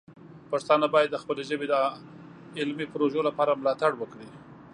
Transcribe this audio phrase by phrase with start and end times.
[0.51, 1.75] پښتانه باید د خپلې ژبې د
[2.59, 4.27] علمي پروژو لپاره مالتړ وکړي.